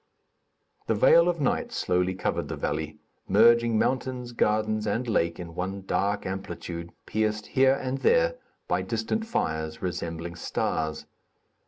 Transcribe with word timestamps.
The 0.87 0.95
veil 0.95 1.29
of 1.29 1.39
night 1.39 1.71
slowly 1.71 2.15
covered 2.15 2.47
the 2.47 2.55
valley, 2.55 2.97
merging 3.27 3.77
mountains, 3.77 4.31
gardens 4.31 4.87
and 4.87 5.07
lake 5.07 5.39
in 5.39 5.53
one 5.53 5.83
dark 5.85 6.25
amplitude, 6.25 6.91
pierced 7.05 7.45
here 7.45 7.75
and 7.75 7.99
there 7.99 8.37
by 8.67 8.81
distant 8.81 9.27
fires, 9.27 9.79
resembling 9.79 10.37
stars. 10.37 11.05